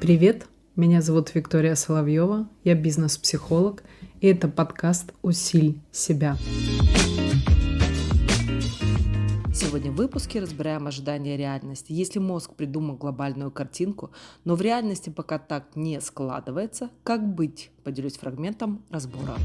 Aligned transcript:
Привет, 0.00 0.46
меня 0.74 1.02
зовут 1.02 1.34
Виктория 1.34 1.74
Соловьева, 1.74 2.48
я 2.64 2.74
бизнес-психолог, 2.74 3.82
и 4.20 4.28
это 4.28 4.48
подкаст 4.48 5.12
«Усиль 5.22 5.78
себя». 5.92 6.36
Сегодня 9.52 9.90
в 9.90 9.96
выпуске 9.96 10.40
разбираем 10.40 10.86
ожидания 10.86 11.36
реальности. 11.36 11.92
Если 11.92 12.20
мозг 12.20 12.54
придумал 12.54 12.96
глобальную 12.96 13.50
картинку, 13.50 14.10
но 14.44 14.54
в 14.54 14.62
реальности 14.62 15.10
пока 15.10 15.38
так 15.38 15.74
не 15.74 16.00
складывается, 16.00 16.90
как 17.02 17.26
быть? 17.26 17.70
Поделюсь 17.84 18.16
фрагментом 18.16 18.82
разбора 18.88 19.36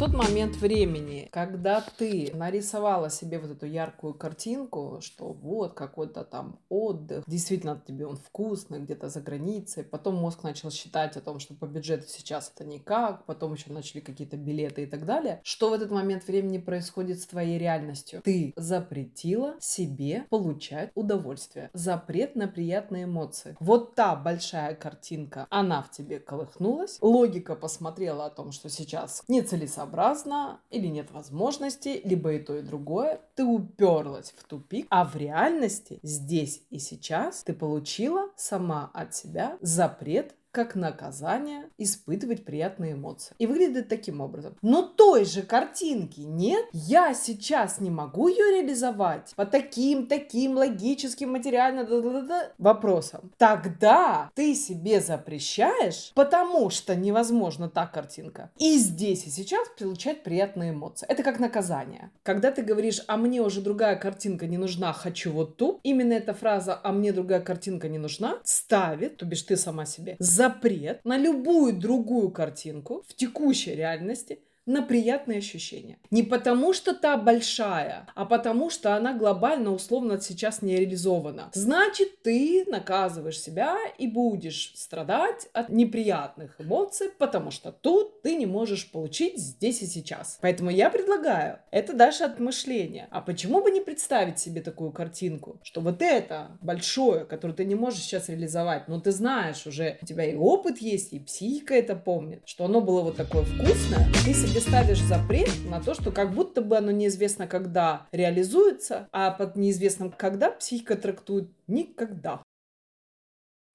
тот 0.00 0.14
момент 0.14 0.56
времени, 0.56 1.28
когда 1.30 1.84
ты 1.98 2.30
нарисовала 2.32 3.10
себе 3.10 3.38
вот 3.38 3.50
эту 3.50 3.66
яркую 3.66 4.14
картинку, 4.14 4.96
что 5.02 5.30
вот 5.30 5.74
какой-то 5.74 6.24
там 6.24 6.58
отдых, 6.70 7.24
действительно 7.26 7.78
тебе 7.86 8.06
он 8.06 8.16
вкусный, 8.16 8.80
где-то 8.80 9.10
за 9.10 9.20
границей, 9.20 9.84
потом 9.84 10.14
мозг 10.14 10.42
начал 10.42 10.70
считать 10.70 11.18
о 11.18 11.20
том, 11.20 11.38
что 11.38 11.52
по 11.52 11.66
бюджету 11.66 12.04
сейчас 12.08 12.50
это 12.54 12.64
никак, 12.64 13.26
потом 13.26 13.52
еще 13.52 13.70
начали 13.70 14.00
какие-то 14.00 14.38
билеты 14.38 14.84
и 14.84 14.86
так 14.86 15.04
далее, 15.04 15.42
что 15.44 15.68
в 15.68 15.74
этот 15.74 15.90
момент 15.90 16.26
времени 16.26 16.56
происходит 16.56 17.20
с 17.20 17.26
твоей 17.26 17.58
реальностью? 17.58 18.22
Ты 18.24 18.54
запретила 18.56 19.56
себе 19.60 20.24
получать 20.30 20.92
удовольствие. 20.94 21.68
Запрет 21.74 22.36
на 22.36 22.48
приятные 22.48 23.04
эмоции. 23.04 23.54
Вот 23.60 23.96
та 23.96 24.16
большая 24.16 24.74
картинка, 24.74 25.46
она 25.50 25.82
в 25.82 25.90
тебе 25.90 26.18
колыхнулась, 26.20 26.96
логика 27.02 27.54
посмотрела 27.54 28.24
о 28.24 28.30
том, 28.30 28.50
что 28.52 28.70
сейчас 28.70 29.22
нецелесообразно 29.28 29.89
целесообразно 29.90 30.60
или 30.70 30.86
нет 30.86 31.10
возможности, 31.10 32.00
либо 32.04 32.34
и 32.34 32.38
то, 32.38 32.56
и 32.56 32.62
другое, 32.62 33.20
ты 33.34 33.44
уперлась 33.44 34.32
в 34.36 34.44
тупик, 34.44 34.86
а 34.90 35.04
в 35.04 35.16
реальности 35.16 35.98
здесь 36.02 36.62
и 36.70 36.78
сейчас 36.78 37.42
ты 37.42 37.52
получила 37.52 38.30
сама 38.36 38.90
от 38.94 39.14
себя 39.14 39.58
запрет 39.60 40.34
как 40.50 40.74
наказание 40.74 41.68
испытывать 41.78 42.44
приятные 42.44 42.92
эмоции. 42.92 43.34
И 43.38 43.46
выглядит 43.46 43.88
таким 43.88 44.20
образом. 44.20 44.56
Но 44.62 44.82
той 44.82 45.24
же 45.24 45.42
картинки 45.42 46.20
нет. 46.20 46.66
Я 46.72 47.14
сейчас 47.14 47.80
не 47.80 47.90
могу 47.90 48.28
ее 48.28 48.60
реализовать 48.60 49.32
по 49.36 49.46
таким, 49.46 50.06
таким 50.06 50.56
логическим, 50.56 51.32
материально 51.32 51.84
да 51.84 51.96
-да 51.96 52.28
-да 52.28 52.52
вопросам. 52.58 53.32
Тогда 53.38 54.30
ты 54.34 54.54
себе 54.54 55.00
запрещаешь, 55.00 56.12
потому 56.14 56.70
что 56.70 56.94
невозможно 56.94 57.68
та 57.68 57.86
картинка. 57.86 58.50
И 58.58 58.78
здесь 58.78 59.26
и 59.26 59.30
сейчас 59.30 59.68
получать 59.78 60.22
приятные 60.22 60.70
эмоции. 60.70 61.06
Это 61.08 61.22
как 61.22 61.40
наказание. 61.40 62.10
Когда 62.22 62.50
ты 62.50 62.62
говоришь, 62.62 63.02
а 63.06 63.16
мне 63.16 63.40
уже 63.40 63.60
другая 63.60 63.96
картинка 63.96 64.46
не 64.46 64.58
нужна, 64.58 64.92
хочу 64.92 65.32
вот 65.32 65.56
ту, 65.56 65.80
именно 65.82 66.14
эта 66.14 66.34
фраза, 66.34 66.80
а 66.82 66.92
мне 66.92 67.12
другая 67.12 67.40
картинка 67.40 67.88
не 67.88 67.98
нужна, 67.98 68.38
ставит, 68.44 69.16
то 69.16 69.26
бишь 69.26 69.42
ты 69.42 69.56
сама 69.56 69.86
себе, 69.86 70.16
запрет 70.40 71.04
на 71.04 71.18
любую 71.18 71.74
другую 71.74 72.30
картинку 72.30 73.04
в 73.06 73.14
текущей 73.14 73.74
реальности– 73.74 74.40
на 74.70 74.82
приятные 74.82 75.38
ощущения. 75.38 75.98
Не 76.10 76.22
потому, 76.22 76.72
что 76.72 76.94
та 76.94 77.16
большая, 77.16 78.06
а 78.14 78.24
потому, 78.24 78.70
что 78.70 78.94
она 78.94 79.14
глобально, 79.14 79.72
условно, 79.72 80.20
сейчас 80.20 80.62
не 80.62 80.76
реализована. 80.76 81.50
Значит, 81.54 82.22
ты 82.22 82.64
наказываешь 82.68 83.40
себя 83.40 83.76
и 83.98 84.06
будешь 84.06 84.72
страдать 84.76 85.48
от 85.52 85.70
неприятных 85.70 86.60
эмоций, 86.60 87.10
потому 87.18 87.50
что 87.50 87.72
тут 87.72 88.22
ты 88.22 88.36
не 88.36 88.46
можешь 88.46 88.90
получить 88.90 89.38
здесь 89.38 89.82
и 89.82 89.86
сейчас. 89.86 90.38
Поэтому 90.40 90.70
я 90.70 90.88
предлагаю, 90.90 91.58
это 91.72 91.92
дальше 91.92 92.24
от 92.24 92.38
мышления. 92.38 93.08
А 93.10 93.20
почему 93.20 93.62
бы 93.62 93.70
не 93.70 93.80
представить 93.80 94.38
себе 94.38 94.60
такую 94.60 94.92
картинку, 94.92 95.58
что 95.64 95.80
вот 95.80 96.00
это 96.00 96.58
большое, 96.62 97.24
которое 97.24 97.54
ты 97.54 97.64
не 97.64 97.74
можешь 97.74 98.02
сейчас 98.02 98.28
реализовать, 98.28 98.86
но 98.86 99.00
ты 99.00 99.10
знаешь 99.10 99.66
уже, 99.66 99.98
у 100.00 100.06
тебя 100.06 100.24
и 100.24 100.36
опыт 100.36 100.78
есть, 100.78 101.12
и 101.12 101.18
психика 101.18 101.74
это 101.74 101.96
помнит, 101.96 102.42
что 102.44 102.64
оно 102.64 102.80
было 102.80 103.02
вот 103.02 103.16
такое 103.16 103.42
вкусное, 103.42 104.06
ты 104.24 104.32
себе 104.32 104.59
себе 104.60 104.70
ставишь 104.70 105.02
запрет 105.02 105.50
на 105.68 105.80
то, 105.80 105.94
что 105.94 106.10
как 106.10 106.32
будто 106.32 106.60
бы 106.60 106.76
оно 106.76 106.90
неизвестно 106.90 107.46
когда 107.46 108.06
реализуется, 108.12 109.08
а 109.12 109.30
под 109.30 109.56
неизвестным 109.56 110.12
когда 110.12 110.50
психика 110.50 110.96
трактует 110.96 111.50
никогда. 111.66 112.42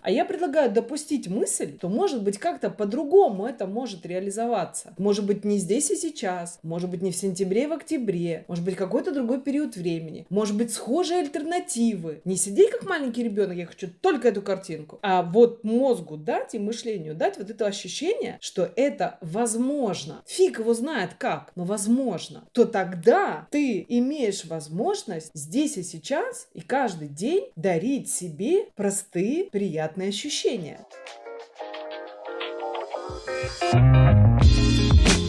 А 0.05 0.11
я 0.11 0.23
предлагаю 0.23 0.71
допустить 0.71 1.27
мысль, 1.27 1.77
что, 1.79 1.89
может 1.89 2.21
быть, 2.21 2.38
как-то 2.38 2.69
по-другому 2.69 3.47
это 3.47 3.66
может 3.66 4.05
реализоваться. 4.05 4.93
Может 4.99 5.25
быть, 5.25 5.43
не 5.43 5.57
здесь 5.57 5.89
и 5.89 5.95
сейчас, 5.95 6.59
может 6.61 6.91
быть, 6.91 7.01
не 7.01 7.11
в 7.11 7.16
сентябре 7.16 7.63
и 7.63 7.67
в 7.67 7.73
октябре, 7.73 8.45
может 8.47 8.63
быть, 8.63 8.75
какой-то 8.75 9.11
другой 9.11 9.41
период 9.41 9.75
времени, 9.75 10.27
может 10.29 10.55
быть, 10.55 10.71
схожие 10.71 11.21
альтернативы. 11.21 12.21
Не 12.23 12.35
сидеть 12.35 12.69
как 12.69 12.85
маленький 12.88 13.23
ребенок, 13.23 13.57
я 13.57 13.65
хочу 13.65 13.88
только 13.99 14.27
эту 14.27 14.44
картинку, 14.44 14.99
а 15.01 15.23
вот 15.23 15.63
мозгу 15.63 16.17
дать 16.17 16.53
и 16.53 16.59
мышлению 16.59 17.15
дать 17.15 17.39
вот 17.39 17.49
это 17.49 17.65
ощущение, 17.65 18.38
что 18.41 18.69
это 18.75 19.17
возможно. 19.21 20.21
Фиг 20.27 20.59
его 20.59 20.75
знает 20.75 21.15
как, 21.17 21.51
но 21.55 21.63
возможно. 21.63 22.47
То 22.51 22.65
тогда 22.65 23.47
ты 23.49 23.83
имеешь 23.89 24.45
возможность 24.45 25.31
здесь 25.33 25.77
и 25.77 25.83
сейчас 25.83 26.47
и 26.53 26.61
каждый 26.61 27.07
день 27.07 27.47
дарить 27.55 28.11
себе 28.11 28.67
простые, 28.75 29.45
приятные 29.45 29.94
приятные 29.95 30.09
ощущения. 30.09 30.85
Thank 33.72 35.19
you. 35.19 35.25